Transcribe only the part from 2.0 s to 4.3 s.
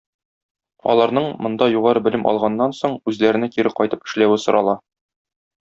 белем алганнан соң, үзләренә кире кайтып